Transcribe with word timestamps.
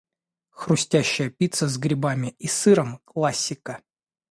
Хрустящая 0.49 1.29
пицца 1.29 1.67
с 1.67 1.77
грибами 1.77 2.29
и 2.39 2.47
сыром- 2.47 3.01
классика. 3.05 3.83